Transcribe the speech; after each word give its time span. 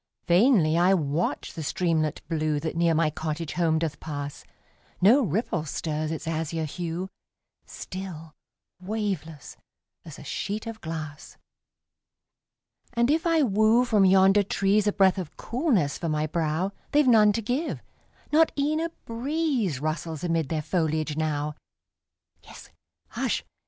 Vainly 0.25 0.79
I 0.79 0.95
watch 0.95 1.53
the 1.53 1.61
streamlet 1.61 2.23
blue 2.27 2.59
That 2.59 2.75
near 2.75 2.95
my 2.95 3.11
cottage 3.11 3.53
home 3.53 3.77
doth 3.77 3.99
pass, 3.99 4.43
No 4.99 5.21
ripple 5.23 5.63
stirs 5.63 6.09
its 6.11 6.27
azure 6.27 6.63
hue, 6.65 7.07
Still 7.67 8.33
waveless, 8.81 9.57
as 10.03 10.17
a 10.17 10.23
sheet 10.23 10.65
of 10.65 10.81
glass 10.81 11.37
And 12.93 13.11
if 13.11 13.27
I 13.27 13.43
woo 13.43 13.85
from 13.85 14.03
yonder 14.05 14.41
trees 14.41 14.87
A 14.87 14.91
breath 14.91 15.19
of 15.19 15.37
coolness 15.37 15.99
for 15.99 16.09
my 16.09 16.25
brow, 16.25 16.71
They've 16.93 17.07
none 17.07 17.31
to 17.33 17.41
give 17.43 17.83
not 18.31 18.51
e'en 18.57 18.79
a 18.79 18.89
breeze 19.05 19.79
Rustles 19.79 20.23
amid 20.23 20.49
their 20.49 20.63
foliage 20.63 21.15
now; 21.15 21.53
Yes, 22.47 22.71
hush! 23.09 23.45